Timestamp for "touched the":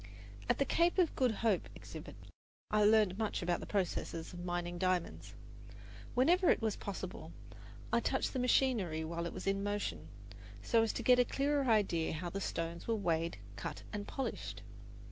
7.99-8.39